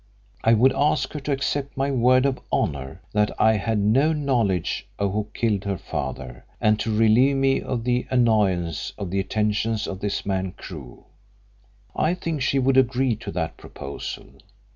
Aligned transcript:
I 0.43 0.53
would 0.53 0.73
ask 0.73 1.13
her 1.13 1.19
to 1.19 1.31
accept 1.31 1.77
my 1.77 1.91
word 1.91 2.25
of 2.25 2.39
honour 2.51 3.01
that 3.13 3.29
I 3.39 3.57
had 3.57 3.77
no 3.77 4.13
knowledge 4.13 4.87
of 4.97 5.13
who 5.13 5.27
killed 5.35 5.63
her 5.65 5.77
father, 5.77 6.43
and 6.59 6.79
to 6.79 6.97
relieve 6.97 7.35
me 7.35 7.61
of 7.61 7.83
the 7.83 8.07
annoyance 8.09 8.93
of 8.97 9.11
the 9.11 9.19
attentions 9.19 9.85
of 9.85 9.99
this 9.99 10.25
man 10.25 10.53
Crewe. 10.53 11.05
I 11.95 12.15
think 12.15 12.41
she 12.41 12.57
would 12.57 12.77
agree 12.77 13.15
to 13.17 13.29
that 13.33 13.57
proposal. 13.57 14.25